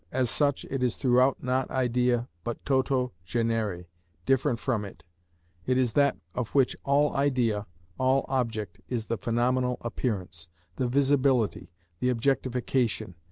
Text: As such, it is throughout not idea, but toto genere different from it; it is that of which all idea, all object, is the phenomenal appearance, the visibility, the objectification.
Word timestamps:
As 0.11 0.31
such, 0.31 0.65
it 0.71 0.81
is 0.81 0.95
throughout 0.97 1.43
not 1.43 1.69
idea, 1.69 2.27
but 2.43 2.65
toto 2.65 3.11
genere 3.23 3.85
different 4.25 4.57
from 4.57 4.83
it; 4.83 5.03
it 5.67 5.77
is 5.77 5.93
that 5.93 6.17
of 6.33 6.49
which 6.55 6.75
all 6.83 7.13
idea, 7.15 7.67
all 7.99 8.25
object, 8.27 8.81
is 8.89 9.05
the 9.05 9.17
phenomenal 9.19 9.77
appearance, 9.81 10.49
the 10.77 10.87
visibility, 10.87 11.69
the 11.99 12.09
objectification. 12.09 13.13